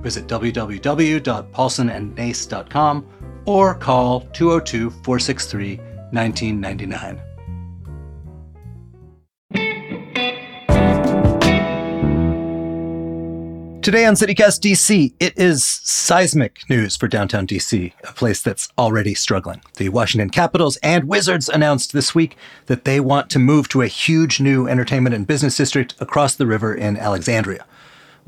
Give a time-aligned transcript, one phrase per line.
[0.00, 3.06] Visit www.paulsonandnace.com
[3.46, 5.76] or call 202 463
[6.12, 7.20] 1999.
[13.82, 19.14] Today on CityCast DC, it is seismic news for downtown DC, a place that's already
[19.14, 19.62] struggling.
[19.78, 23.86] The Washington Capitals and Wizards announced this week that they want to move to a
[23.86, 27.64] huge new entertainment and business district across the river in Alexandria.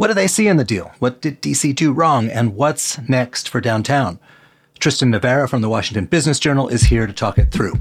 [0.02, 0.90] What do they see in the deal?
[0.98, 2.28] What did DC do wrong?
[2.28, 4.18] And what's next for downtown?
[4.80, 7.74] Tristan Navera from the Washington Business Journal is here to talk it through.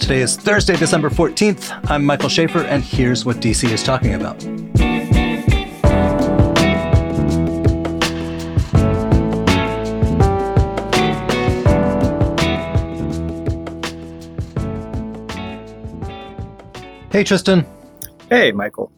[0.00, 1.88] Today is Thursday, December 14th.
[1.88, 4.44] I'm Michael Schaefer, and here's what DC is talking about.
[17.10, 17.66] Hey, Tristan.
[18.28, 18.92] Hey, Michael.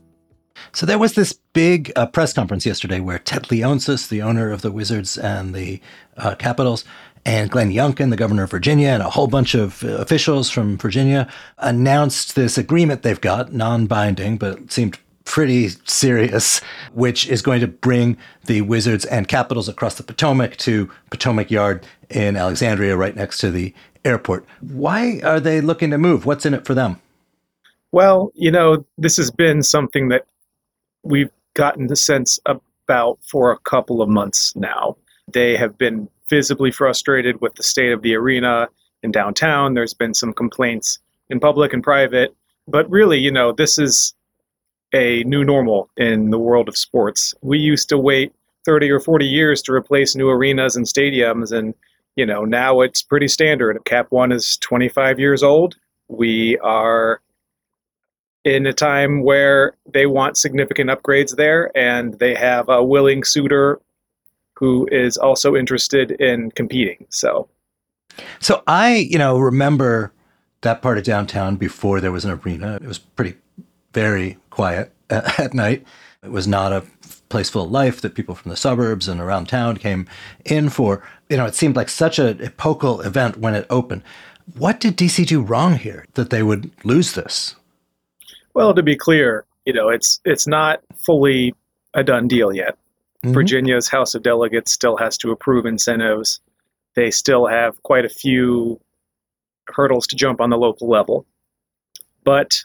[0.73, 4.61] So there was this big uh, press conference yesterday where Ted Leonsis, the owner of
[4.61, 5.81] the Wizards and the
[6.19, 6.85] uh, Capitals,
[7.25, 10.77] and Glenn Youngkin, the governor of Virginia, and a whole bunch of uh, officials from
[10.77, 16.61] Virginia announced this agreement they've got, non-binding, but it seemed pretty serious,
[16.93, 21.87] which is going to bring the Wizards and Capitals across the Potomac to Potomac Yard
[22.11, 23.73] in Alexandria, right next to the
[24.05, 24.45] airport.
[24.61, 26.27] Why are they looking to move?
[26.27, 27.01] What's in it for them?
[27.93, 30.27] Well, you know, this has been something that
[31.03, 34.97] we've gotten the sense about for a couple of months now.
[35.29, 38.69] They have been visibly frustrated with the state of the arena
[39.03, 39.75] in downtown.
[39.75, 42.35] There's been some complaints in public and private.
[42.67, 44.15] But really, you know, this is
[44.95, 47.35] a new normal in the world of sports.
[47.43, 48.33] We used to wait
[48.65, 51.53] 30 or 40 years to replace new arenas and stadiums.
[51.53, 51.75] And,
[52.17, 53.85] you know, now it's pretty standard.
[53.85, 55.77] Cap One is 25 years old.
[56.09, 57.21] We are
[58.45, 63.81] in a time where they want significant upgrades there and they have a willing suitor
[64.55, 67.07] who is also interested in competing.
[67.11, 67.49] So,
[68.41, 70.13] so I, you know, remember
[70.63, 72.77] that part of downtown before there was an arena.
[72.77, 73.35] It was pretty,
[73.93, 75.85] very quiet at night.
[76.23, 76.85] It was not a
[77.29, 80.07] place full of life that people from the suburbs and around town came
[80.45, 81.03] in for.
[81.29, 84.03] You know, it seemed like such an epochal event when it opened.
[84.57, 87.57] What did DC do wrong here that they would lose this?
[88.55, 91.55] Well, to be clear, you know, it's it's not fully
[91.95, 92.77] a done deal yet.
[93.25, 93.35] Mm-hmm.
[93.35, 96.41] Virginia's House of Delegates still has to approve incentives.
[96.95, 98.81] They still have quite a few
[99.69, 101.27] hurdles to jump on the local level.
[102.25, 102.59] But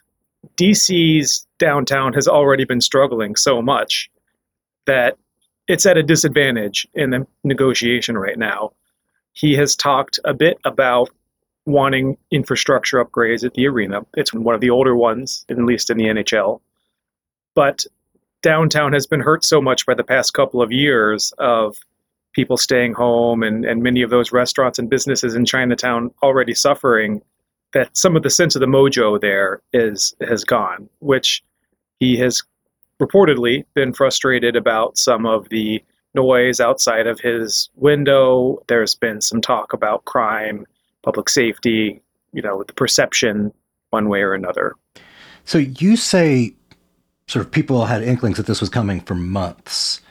[0.60, 4.10] DC's downtown has already been struggling so much
[4.86, 5.18] that
[5.68, 8.72] it's at a disadvantage in the negotiation right now.
[9.34, 11.10] He has talked a bit about
[11.68, 14.02] wanting infrastructure upgrades at the arena.
[14.16, 16.62] It's one of the older ones, at least in the NHL.
[17.56, 17.86] But
[18.42, 21.78] downtown has been hurt so much by the past couple of years of
[22.32, 27.22] people staying home and, and many of those restaurants and businesses in Chinatown already suffering
[27.74, 31.44] that some of the sense of the mojo there is has gone, which
[32.00, 32.42] he has
[33.02, 35.84] reportedly been frustrated about some of the
[36.16, 38.64] noise outside of his window.
[38.68, 40.66] There's been some talk about crime,
[41.08, 42.02] public safety,
[42.34, 43.54] you know, the perception
[43.92, 44.76] one way or another.
[45.46, 46.54] So you say
[47.28, 50.02] sort of people had inklings that this was coming for months.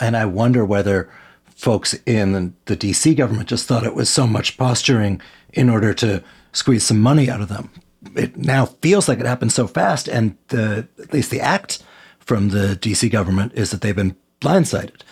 [0.00, 1.08] And I wonder whether
[1.46, 5.20] folks in the DC government just thought it was so much posturing
[5.52, 6.20] in order to
[6.52, 7.70] squeeze some money out of them.
[8.16, 11.80] It now feels like it happened so fast, and the, at least the act
[12.18, 15.02] from the DC government is that they've been blindsided.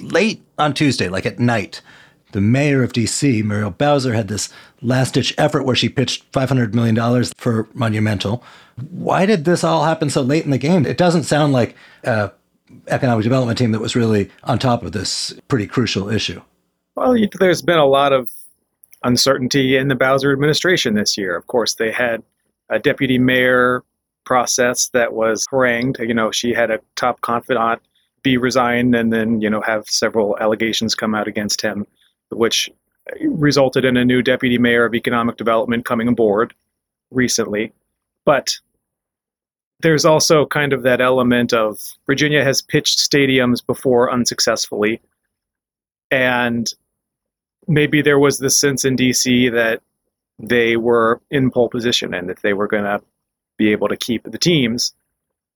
[0.00, 1.82] Late on Tuesday, like at night,
[2.32, 4.48] the mayor of DC, Muriel Bowser, had this
[4.82, 8.44] last ditch effort where she pitched $500 million for Monumental.
[8.90, 10.86] Why did this all happen so late in the game?
[10.86, 12.30] It doesn't sound like an
[12.86, 16.40] economic development team that was really on top of this pretty crucial issue.
[16.94, 18.30] Well, there's been a lot of
[19.04, 21.36] uncertainty in the Bowser administration this year.
[21.36, 22.22] Of course, they had
[22.68, 23.82] a deputy mayor
[24.24, 25.98] process that was harangued.
[26.00, 27.80] You know, she had a top confidant
[28.22, 31.86] be resigned and then, you know, have several allegations come out against him,
[32.30, 32.70] which
[33.22, 36.54] resulted in a new deputy mayor of economic development coming aboard
[37.10, 37.72] recently.
[38.24, 38.58] But
[39.80, 45.00] there's also kind of that element of Virginia has pitched stadiums before unsuccessfully.
[46.10, 46.72] And
[47.66, 49.80] maybe there was this sense in DC that
[50.38, 53.00] they were in pole position and that they were going to
[53.56, 54.94] be able to keep the teams.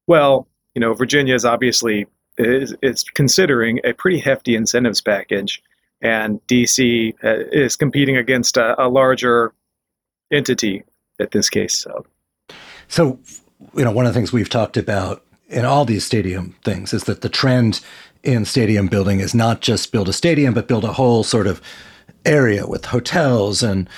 [0.07, 2.07] Well, you know, Virginia is obviously
[2.39, 5.63] is, is considering a pretty hefty incentives package,
[6.03, 9.55] and DC uh, is competing against a, a larger
[10.33, 10.83] entity
[11.21, 11.79] at this case.
[11.79, 12.05] So.
[12.89, 13.19] so,
[13.75, 17.05] you know, one of the things we've talked about in all these stadium things is
[17.05, 17.81] that the trend
[18.23, 21.61] in stadium building is not just build a stadium, but build a whole sort of
[22.25, 23.89] area with hotels and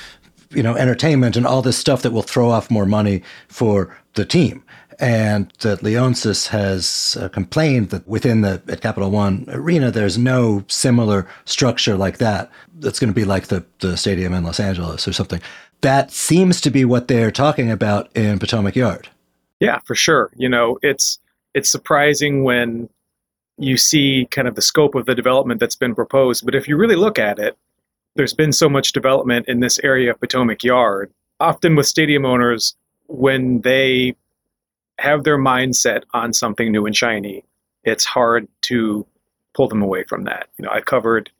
[0.50, 4.24] you know entertainment and all this stuff that will throw off more money for the
[4.24, 4.62] team
[4.98, 10.64] and that Leonsis has uh, complained that within the at Capital One arena, there's no
[10.68, 12.50] similar structure like that.
[12.78, 15.40] That's going to be like the the stadium in Los Angeles or something.
[15.80, 19.08] That seems to be what they're talking about in Potomac Yard.
[19.60, 20.30] Yeah, for sure.
[20.36, 21.18] You know, it's
[21.54, 22.88] it's surprising when
[23.58, 26.44] you see kind of the scope of the development that's been proposed.
[26.44, 27.56] But if you really look at it,
[28.16, 31.12] there's been so much development in this area of Potomac Yard.
[31.40, 32.74] Often with stadium owners,
[33.06, 34.14] when they
[34.98, 37.44] have their mindset on something new and shiny,
[37.84, 39.06] it's hard to
[39.54, 40.48] pull them away from that.
[40.58, 41.30] You know, I covered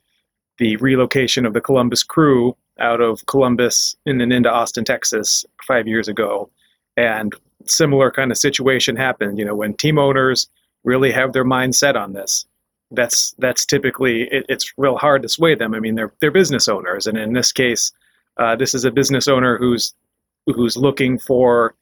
[0.57, 5.87] the relocation of the Columbus crew out of Columbus and then into Austin, Texas five
[5.87, 6.49] years ago.
[6.97, 7.33] And
[7.65, 10.47] similar kind of situation happened, you know, when team owners
[10.83, 12.45] really have their mindset on this.
[12.91, 15.73] That's that's typically it, it's real hard to sway them.
[15.73, 17.91] I mean, they're they're business owners, and in this case,
[18.37, 19.93] uh, this is a business owner who's
[20.45, 21.73] who's looking for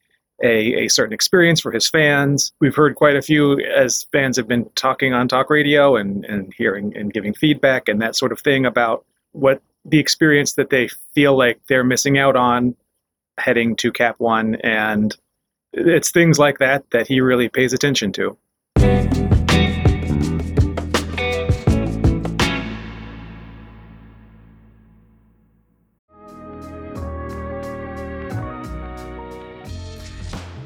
[0.44, 2.52] a, a certain experience for his fans.
[2.60, 6.54] We've heard quite a few as fans have been talking on talk radio and, and
[6.54, 10.90] hearing and giving feedback and that sort of thing about what the experience that they
[11.16, 12.76] feel like they're missing out on
[13.38, 14.56] heading to Cap One.
[14.56, 15.16] And
[15.72, 18.38] it's things like that that he really pays attention to.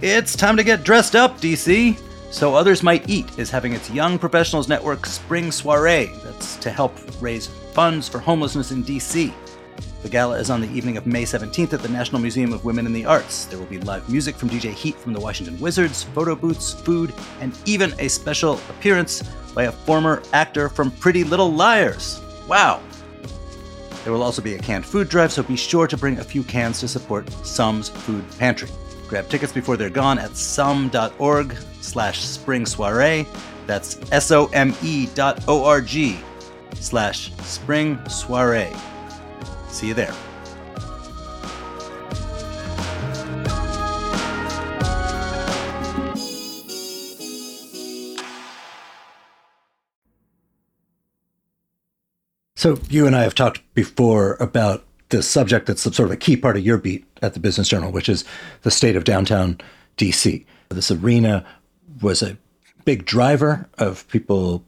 [0.10, 2.00] It's time to get dressed up, DC.
[2.32, 6.10] So Others Might Eat is having its Young Professionals Network Spring Soiree.
[6.24, 9.34] That's to help raise funds for homelessness in DC.
[10.04, 12.86] The gala is on the evening of May 17th at the National Museum of Women
[12.86, 13.44] in the Arts.
[13.46, 17.14] There will be live music from DJ Heat from the Washington Wizards, photo booths, food,
[17.42, 19.24] and even a special appearance
[19.54, 22.22] by a former actor from Pretty Little Liars.
[22.48, 22.82] Wow!
[24.06, 26.44] There will also be a canned food drive, so be sure to bring a few
[26.44, 28.70] cans to support SOME's Food Pantry.
[29.08, 33.26] Grab tickets before they're gone at some.org slash spring soiree.
[33.66, 36.20] That's S-O-M-E dot O-R-G
[36.76, 38.74] slash spring soiree.
[39.70, 40.14] See you there.
[52.56, 56.36] So you and I have talked before about the subject that's sort of a key
[56.36, 58.26] part of your beat at the Business Journal, which is
[58.64, 59.60] the state of downtown
[59.98, 60.46] DC.
[60.70, 61.46] This arena
[62.02, 62.38] was a
[62.86, 64.64] big driver of people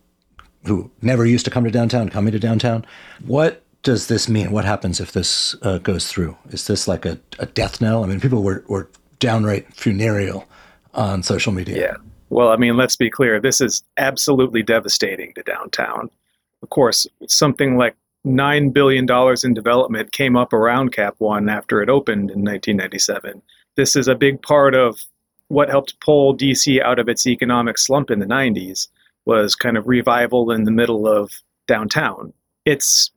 [0.65, 2.85] who never used to come to downtown coming to downtown.
[3.25, 4.51] What does this mean?
[4.51, 6.37] What happens if this uh, goes through?
[6.49, 8.03] Is this like a, a death knell?
[8.03, 8.89] I mean, people were, were
[9.19, 10.45] downright funereal
[10.93, 11.79] on social media.
[11.79, 11.97] Yeah.
[12.29, 13.39] Well, I mean, let's be clear.
[13.39, 16.09] This is absolutely devastating to downtown.
[16.61, 19.07] Of course, something like $9 billion
[19.43, 23.41] in development came up around Cap One after it opened in 1997.
[23.75, 24.99] This is a big part of
[25.47, 28.87] what helped pull DC out of its economic slump in the 90s
[29.25, 31.31] was kind of revival in the middle of
[31.67, 32.33] downtown.
[32.65, 33.11] It's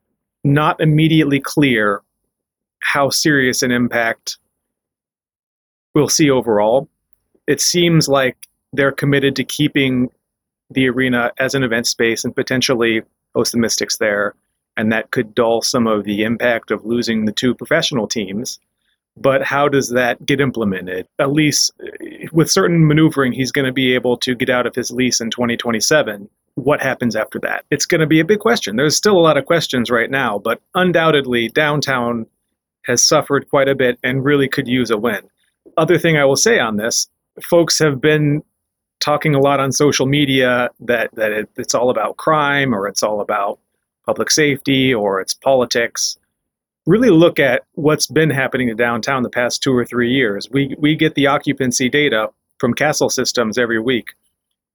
[0.45, 2.03] not immediately clear
[2.81, 4.39] how serious an impact
[5.95, 6.89] we'll see overall.
[7.47, 8.37] It seems like
[8.73, 10.11] they're committed to keeping
[10.71, 13.03] the arena as an event space and potentially
[13.35, 14.35] host the Mystics there
[14.77, 18.59] and that could dull some of the impact of losing the two professional teams.
[19.17, 21.07] But how does that get implemented?
[21.19, 24.75] At least eh, with certain maneuvering, he's going to be able to get out of
[24.75, 26.29] his lease in 2027.
[26.55, 27.65] What happens after that?
[27.71, 28.77] It's going to be a big question.
[28.77, 32.27] There's still a lot of questions right now, but undoubtedly, downtown
[32.87, 35.21] has suffered quite a bit and really could use a win.
[35.77, 37.09] Other thing I will say on this
[37.43, 38.43] folks have been
[39.01, 43.03] talking a lot on social media that, that it, it's all about crime or it's
[43.03, 43.59] all about
[44.07, 46.17] public safety or it's politics.
[46.87, 50.49] Really look at what's been happening to downtown the past two or three years.
[50.51, 52.29] We, we get the occupancy data
[52.59, 54.15] from Kastle Systems every week.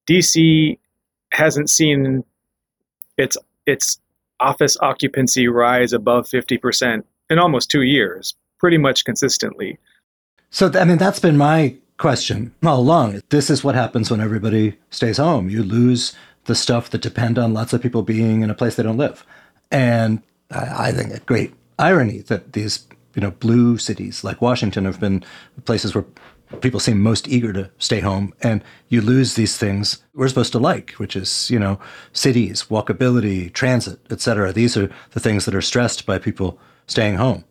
[0.10, 0.78] DC
[1.34, 2.24] hasn't seen
[3.18, 4.00] its its
[4.40, 9.78] office occupancy rise above 50% in almost two years, pretty much consistently.
[10.50, 13.22] So, I mean, that's been my question all along.
[13.30, 15.50] This is what happens when everybody stays home.
[15.50, 16.16] You lose
[16.48, 19.26] the stuff that depend on lots of people being in a place they don't live.
[19.72, 24.86] And I, I think a great irony that these you know blue cities like Washington
[24.86, 25.24] have been
[25.66, 26.06] places where
[26.62, 28.34] people seem most eager to stay home.
[28.42, 31.80] And you lose these things we're supposed to like which is you know
[32.14, 37.44] cities walkability transit etc these are the things that are stressed by people staying home.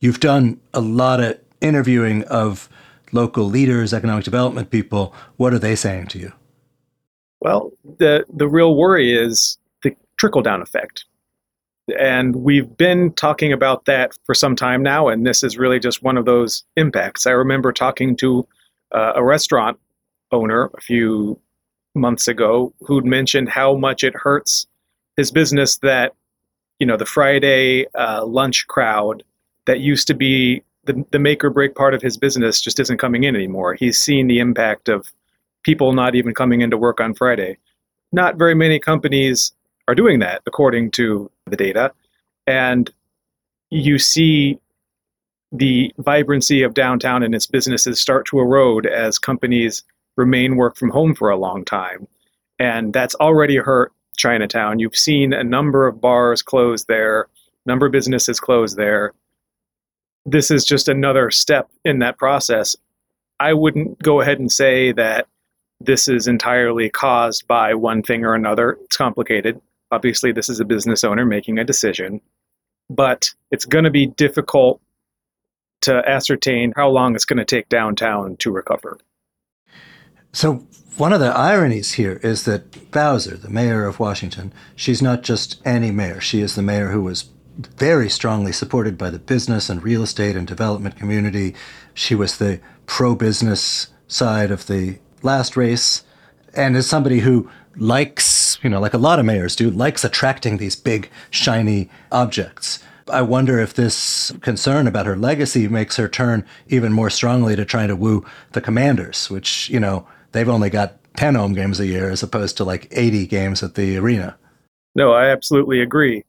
[0.00, 2.68] You've done a lot of interviewing of
[3.12, 5.14] local leaders economic development people.
[5.36, 6.32] What are they saying to you
[7.42, 11.04] well the the real worry is the trickle down effect
[11.98, 16.02] and we've been talking about that for some time now, and this is really just
[16.02, 17.26] one of those impacts.
[17.26, 18.46] I remember talking to
[18.92, 19.78] uh, a restaurant
[20.30, 21.38] owner a few
[21.94, 24.66] months ago who'd mentioned how much it hurts
[25.16, 26.14] his business that,
[26.78, 29.24] you know, the Friday uh, lunch crowd
[29.66, 32.98] that used to be the, the make or break part of his business just isn't
[32.98, 33.74] coming in anymore.
[33.74, 35.12] He's seen the impact of
[35.62, 37.58] people not even coming into work on Friday.
[38.12, 39.52] Not very many companies
[39.88, 41.92] are doing that according to the data.
[42.46, 42.90] And
[43.70, 44.58] you see
[45.50, 49.84] the vibrancy of downtown and its businesses start to erode as companies
[50.16, 52.06] remain work from home for a long time.
[52.58, 54.78] And that's already hurt Chinatown.
[54.78, 57.28] You've seen a number of bars close there,
[57.66, 59.12] number of businesses close there.
[60.24, 62.76] This is just another step in that process.
[63.40, 65.26] I wouldn't go ahead and say that
[65.84, 68.78] this is entirely caused by one thing or another.
[68.84, 69.60] It's complicated.
[69.90, 72.20] Obviously, this is a business owner making a decision,
[72.88, 74.80] but it's going to be difficult
[75.82, 78.98] to ascertain how long it's going to take downtown to recover.
[80.32, 85.22] So, one of the ironies here is that Bowser, the mayor of Washington, she's not
[85.22, 86.20] just any mayor.
[86.20, 90.36] She is the mayor who was very strongly supported by the business and real estate
[90.36, 91.54] and development community.
[91.94, 96.04] She was the pro business side of the last race
[96.54, 100.58] and is somebody who likes, you know, like a lot of mayors do, likes attracting
[100.58, 102.82] these big, shiny objects.
[103.10, 107.64] I wonder if this concern about her legacy makes her turn even more strongly to
[107.64, 111.86] trying to woo the commanders, which, you know, they've only got 10 home games a
[111.86, 114.36] year as opposed to like 80 games at the arena.
[114.94, 116.24] No, I absolutely agree.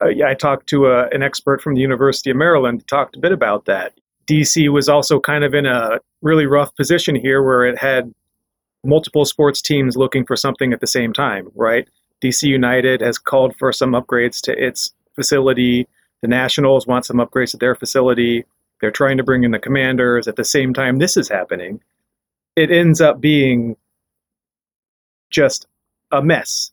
[0.00, 3.20] Uh, I talked to a, uh, an expert from the University of Maryland, talked a
[3.20, 3.94] bit about that.
[4.26, 8.12] DC was also kind of in a really rough position here where it had
[8.86, 11.88] multiple sports teams looking for something at the same time, right?
[12.22, 15.86] DC United has called for some upgrades to its facility.
[16.22, 18.44] The Nationals want some upgrades to their facility.
[18.80, 21.80] They're trying to bring in the commanders at the same time this is happening.
[22.54, 23.76] It ends up being
[25.30, 25.66] just
[26.12, 26.70] a mess.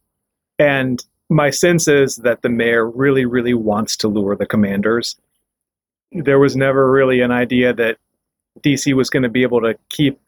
[0.59, 5.15] And my sense is that the mayor really, really wants to lure the commanders.
[6.11, 7.97] There was never really an idea that
[8.61, 10.19] DC was going to be able to keep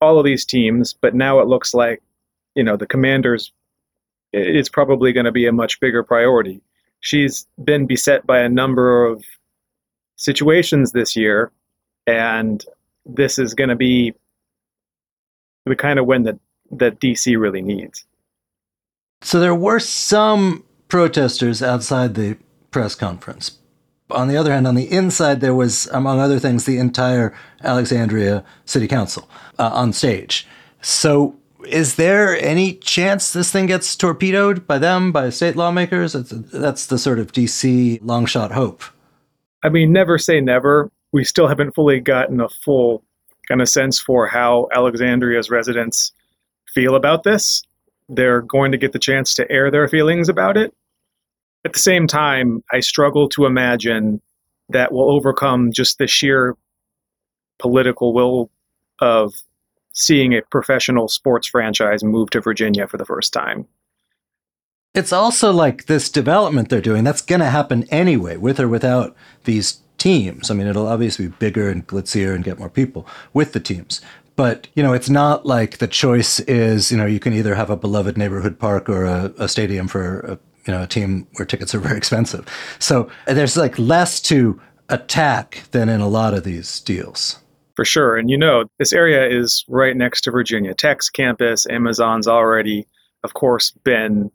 [0.00, 2.02] all of these teams, but now it looks like,
[2.54, 3.52] you know, the commanders
[4.32, 6.60] it's probably going to be a much bigger priority.
[7.00, 9.24] She's been beset by a number of
[10.16, 11.50] situations this year,
[12.06, 12.64] and
[13.04, 14.14] this is going to be
[15.64, 16.38] the kind of win that,
[16.70, 18.04] that DC really needs.
[19.22, 22.36] So there were some protesters outside the
[22.70, 23.58] press conference,
[24.10, 28.44] on the other hand, on the inside, there was, among other things, the entire Alexandria
[28.64, 30.46] City Council uh, on stage.
[30.80, 31.36] So,
[31.66, 36.12] is there any chance this thing gets torpedoed by them, by state lawmakers?
[36.12, 38.84] That's, that's the sort of DC long shot hope.
[39.64, 40.90] I mean, never say never.
[41.12, 43.02] We still haven't fully gotten a full
[43.48, 46.12] kind of sense for how Alexandria's residents
[46.72, 47.62] feel about this.
[48.08, 50.72] They're going to get the chance to air their feelings about it.
[51.66, 54.20] At the same time, I struggle to imagine
[54.68, 56.56] that will overcome just the sheer
[57.58, 58.50] political will
[59.00, 59.34] of
[59.92, 63.66] seeing a professional sports franchise move to Virginia for the first time.
[64.94, 69.16] It's also like this development they're doing, that's going to happen anyway, with or without
[69.42, 70.52] these teams.
[70.52, 74.00] I mean, it'll obviously be bigger and glitzier and get more people with the teams.
[74.36, 77.70] But, you know, it's not like the choice is, you know, you can either have
[77.70, 81.46] a beloved neighborhood park or a, a stadium for a you know a team where
[81.46, 82.46] tickets are very expensive.
[82.78, 87.38] So there's like less to attack than in a lot of these deals.
[87.74, 91.66] For sure, and you know this area is right next to Virginia Tech's campus.
[91.66, 92.86] Amazon's already,
[93.22, 94.30] of course, been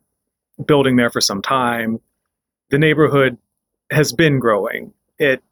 [0.64, 2.00] building there for some time.
[2.70, 3.38] The neighborhood
[3.92, 4.94] has been growing.
[5.18, 5.44] It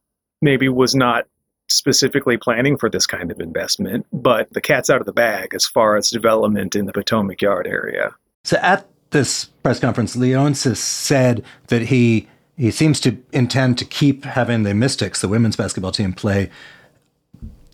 [0.41, 1.25] maybe was not
[1.67, 5.65] specifically planning for this kind of investment, but the cat's out of the bag as
[5.65, 8.15] far as development in the Potomac Yard area.
[8.43, 14.25] So at this press conference, Leonsis said that he he seems to intend to keep
[14.25, 16.49] having the Mystics, the women's basketball team, play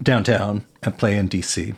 [0.04, 1.76] downtown and play in DC.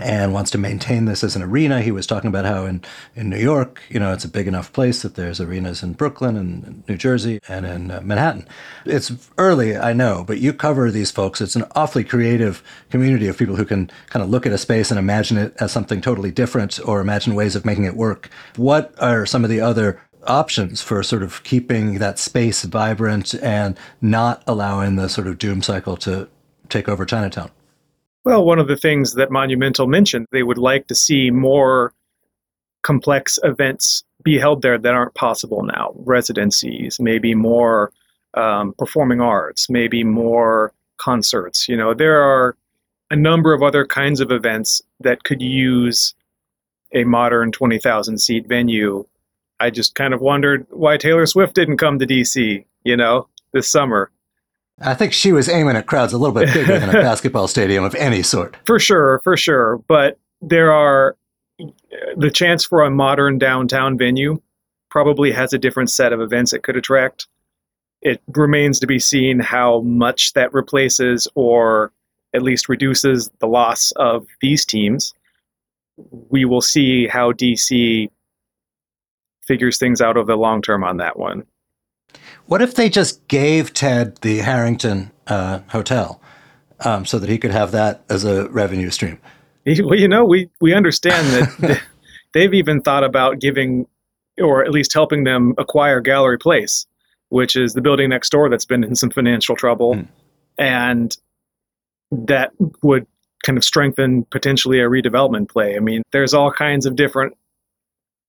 [0.00, 1.82] And wants to maintain this as an arena.
[1.82, 2.82] He was talking about how in,
[3.14, 6.36] in New York, you know, it's a big enough place that there's arenas in Brooklyn
[6.36, 8.46] and New Jersey and in uh, Manhattan.
[8.84, 11.40] It's early, I know, but you cover these folks.
[11.40, 14.90] It's an awfully creative community of people who can kind of look at a space
[14.90, 18.30] and imagine it as something totally different or imagine ways of making it work.
[18.56, 23.78] What are some of the other options for sort of keeping that space vibrant and
[24.00, 26.28] not allowing the sort of doom cycle to
[26.68, 27.50] take over Chinatown?
[28.26, 31.94] Well, one of the things that Monumental mentioned, they would like to see more
[32.82, 35.92] complex events be held there that aren't possible now.
[35.94, 37.92] Residencies, maybe more
[38.34, 41.68] um, performing arts, maybe more concerts.
[41.68, 42.56] You know, there are
[43.12, 46.12] a number of other kinds of events that could use
[46.92, 49.06] a modern 20,000 seat venue.
[49.60, 53.68] I just kind of wondered why Taylor Swift didn't come to DC, you know, this
[53.68, 54.10] summer.
[54.80, 57.84] I think she was aiming at crowds a little bit bigger than a basketball stadium
[57.84, 58.56] of any sort.
[58.66, 59.78] For sure, for sure.
[59.88, 61.16] But there are
[62.16, 64.40] the chance for a modern downtown venue
[64.90, 67.26] probably has a different set of events it could attract.
[68.02, 71.92] It remains to be seen how much that replaces or
[72.34, 75.14] at least reduces the loss of these teams.
[76.28, 78.10] We will see how DC
[79.42, 81.46] figures things out over the long term on that one.
[82.46, 86.20] What if they just gave Ted the Harrington uh, Hotel
[86.80, 89.18] um, so that he could have that as a revenue stream?
[89.82, 91.82] Well, you know, we, we understand that
[92.34, 93.88] they've even thought about giving,
[94.40, 96.86] or at least helping them acquire Gallery Place,
[97.30, 99.96] which is the building next door that's been in some financial trouble.
[99.96, 100.06] Mm.
[100.56, 101.16] And
[102.12, 103.08] that would
[103.42, 105.76] kind of strengthen potentially a redevelopment play.
[105.76, 107.36] I mean, there's all kinds of different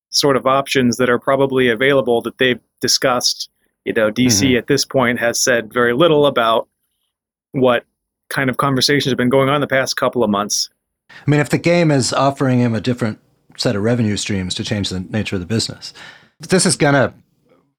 [0.10, 3.50] sort of options that are probably available that they've discussed
[3.88, 4.58] you know, DC mm-hmm.
[4.58, 6.68] at this point has said very little about
[7.54, 7.86] what
[8.30, 10.70] kind of conversations have been going on the past couple of months.
[11.10, 13.20] I mean, if the game is offering him a different
[13.56, 15.94] set of revenue streams to change the nature of the business,
[16.38, 17.14] this is going to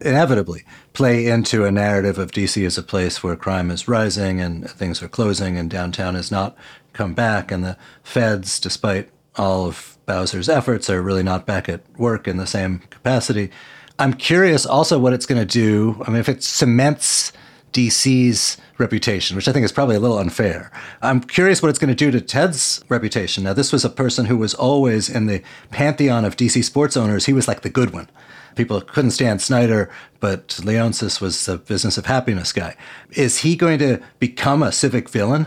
[0.01, 4.71] inevitably play into a narrative of DC as a place where crime is rising and
[4.71, 6.57] things are closing and downtown has not
[6.94, 7.53] come back.
[7.53, 12.38] And the feds, despite all of Bowser's efforts, are really not back at work in
[12.38, 13.51] the same capacity.
[13.98, 16.02] I'm curious also what it's going to do.
[16.06, 17.32] I mean, if it cements
[17.72, 20.70] DC's reputation, which I think is probably a little unfair.
[21.02, 23.44] I'm curious what it's going to do to Ted's reputation.
[23.44, 27.26] Now, this was a person who was always in the pantheon of DC sports owners.
[27.26, 28.08] He was like the good one.
[28.56, 32.76] People couldn't stand Snyder, but Leonsis was the business of happiness guy.
[33.12, 35.46] Is he going to become a civic villain?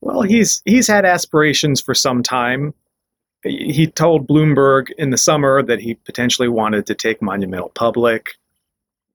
[0.00, 2.72] Well, he's he's had aspirations for some time
[3.44, 8.34] he told Bloomberg in the summer that he potentially wanted to take Monumental public.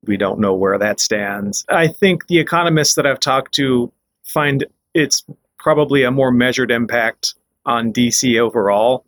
[0.06, 1.66] We don't know where that stands.
[1.70, 3.92] I think the economists that I've talked to
[4.24, 5.26] find it's
[5.58, 7.34] probably a more measured impact
[7.66, 9.06] on DC overall.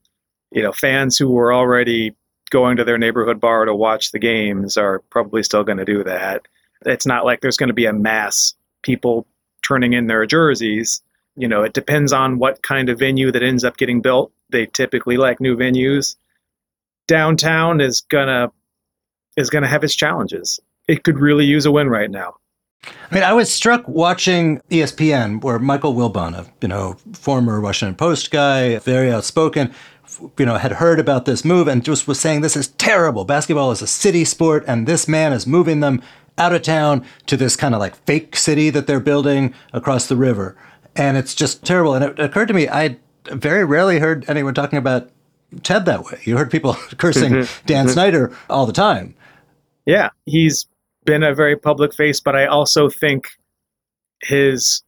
[0.51, 2.15] You know, fans who were already
[2.49, 6.04] going to their neighborhood bar to watch the games are probably still going to do
[6.04, 6.47] that.
[6.86, 9.28] It's not like there's going to be a mass people
[9.67, 11.01] turning in their jerseys.
[11.36, 14.66] You know, it depends on what kind of venue that ends up getting built they
[14.68, 16.16] typically like new venues.
[17.08, 18.52] Downtown is gonna
[19.38, 20.60] is gonna have its challenges.
[20.88, 22.36] It could really use a win right now.
[22.86, 27.96] I mean, I was struck watching ESPN, where Michael Wilbon, a you know former Washington
[27.96, 29.74] Post guy, very outspoken,
[30.38, 33.26] you know, had heard about this move and just was saying this is terrible.
[33.26, 36.02] Basketball is a city sport, and this man is moving them
[36.38, 40.16] out of town to this kind of like fake city that they're building across the
[40.16, 40.56] river,
[40.96, 41.94] and it's just terrible.
[41.94, 45.10] And it occurred to me, I very rarely heard anyone talking about
[45.64, 46.20] Ted that way.
[46.24, 47.66] You heard people cursing mm-hmm.
[47.66, 47.94] Dan mm-hmm.
[47.94, 49.16] Snyder all the time.
[49.86, 50.68] Yeah, he's
[51.06, 53.28] been a very public face, but I also think
[54.22, 54.84] his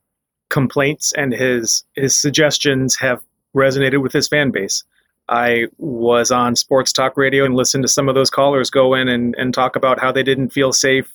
[0.49, 3.21] complaints and his his suggestions have
[3.55, 4.83] resonated with his fan base.
[5.29, 9.09] I was on sports talk radio and listened to some of those callers go in
[9.09, 11.13] and, and talk about how they didn't feel safe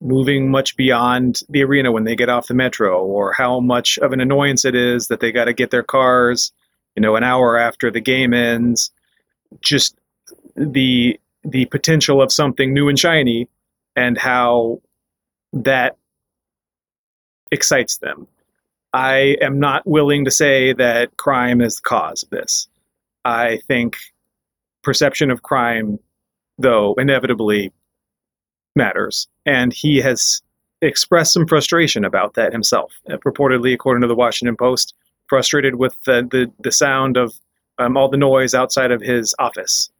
[0.00, 4.12] moving much beyond the arena when they get off the metro or how much of
[4.12, 6.52] an annoyance it is that they got to get their cars
[6.98, 8.90] you know an hour after the game ends.
[9.60, 9.96] Just
[10.56, 13.48] the the potential of something new and shiny
[13.94, 14.82] and how
[15.52, 15.96] that
[17.52, 18.26] excites them.
[18.92, 22.66] I am not willing to say that crime is the cause of this.
[23.24, 23.96] I think
[24.82, 26.00] perception of crime
[26.58, 27.72] though inevitably
[28.74, 29.28] matters.
[29.48, 30.42] And he has
[30.82, 32.92] expressed some frustration about that himself.
[33.10, 34.94] Uh, purportedly, according to the Washington Post,
[35.26, 37.34] frustrated with the, the, the sound of
[37.78, 39.90] um, all the noise outside of his office.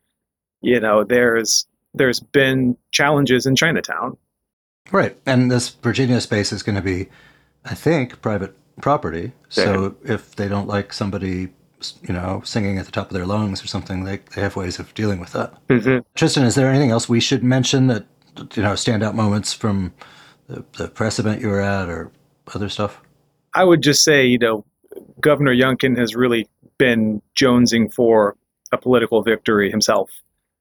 [0.60, 4.16] You know, there's there's been challenges in Chinatown.
[4.92, 5.16] Right.
[5.24, 7.08] And this Virginia space is going to be,
[7.64, 9.32] I think, private property.
[9.48, 11.48] So if they don't like somebody
[12.02, 14.04] you know, singing at the top of their lungs or something.
[14.04, 15.54] They, they have ways of dealing with that.
[15.68, 15.98] Mm-hmm.
[16.14, 18.06] Tristan, is there anything else we should mention that,
[18.38, 19.92] you know, standout moments from
[20.48, 22.10] the, the press event you were at or
[22.54, 23.00] other stuff?
[23.54, 24.64] I would just say, you know,
[25.20, 26.48] Governor Youngkin has really
[26.78, 28.36] been jonesing for
[28.72, 30.10] a political victory himself,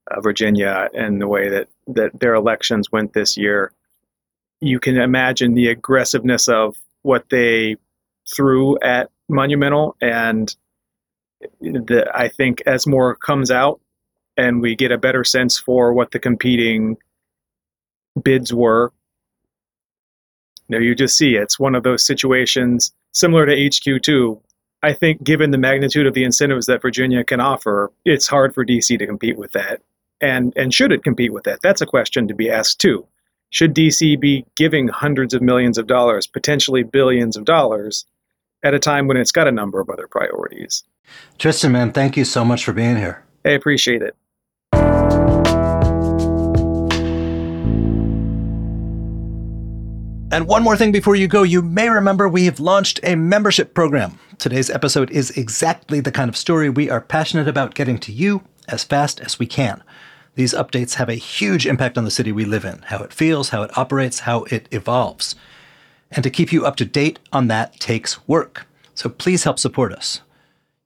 [0.09, 3.71] uh, Virginia, and the way that, that their elections went this year.
[4.59, 7.75] You can imagine the aggressiveness of what they
[8.35, 10.53] threw at Monumental, and
[11.61, 13.79] the, I think as more comes out
[14.37, 16.97] and we get a better sense for what the competing
[18.23, 18.91] bids were,
[20.67, 24.41] you know, you just see it's one of those situations similar to HQ2.
[24.83, 28.63] I think, given the magnitude of the incentives that Virginia can offer, it's hard for
[28.63, 29.81] DC to compete with that.
[30.21, 31.59] And and should it compete with that?
[31.63, 33.07] That's a question to be asked too.
[33.49, 38.05] Should DC be giving hundreds of millions of dollars, potentially billions of dollars,
[38.63, 40.83] at a time when it's got a number of other priorities?
[41.37, 43.23] Tristan, man, thank you so much for being here.
[43.45, 45.46] I appreciate it.
[50.37, 53.73] And one more thing before you go, you may remember we have launched a membership
[53.73, 54.19] program.
[54.37, 58.43] Today's episode is exactly the kind of story we are passionate about getting to you
[58.67, 59.81] as fast as we can.
[60.35, 63.49] These updates have a huge impact on the city we live in, how it feels,
[63.49, 65.33] how it operates, how it evolves.
[66.11, 68.67] And to keep you up to date on that takes work.
[68.93, 70.21] So please help support us.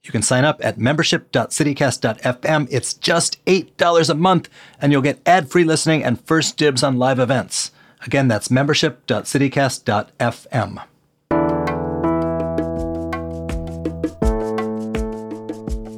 [0.02, 2.68] You can sign up at membership.citycast.fm.
[2.72, 4.48] It's just $8 a month,
[4.80, 7.72] and you'll get ad free listening and first dibs on live events.
[8.06, 10.84] Again, that's membership.citycast.fm.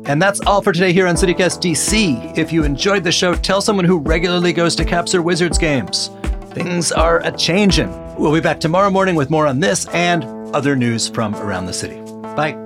[0.06, 2.38] And that's all for today here on CityCast DC.
[2.38, 6.10] If you enjoyed the show, tell someone who regularly goes to Caps or Wizards games.
[6.52, 7.90] Things are a changin'.
[8.18, 11.74] We'll be back tomorrow morning with more on this and other news from around the
[11.74, 12.02] city.
[12.36, 12.63] Bye.